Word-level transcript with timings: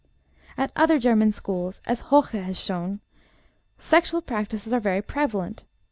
At 0.57 0.71
other 0.75 0.97
German 0.97 1.31
schools, 1.31 1.79
as 1.85 1.99
Hoche 2.09 2.41
has 2.43 2.59
shown, 2.59 3.01
sexual 3.77 4.23
practices 4.23 4.73
are 4.73 4.79
very 4.79 5.03
prevalent. 5.03 5.63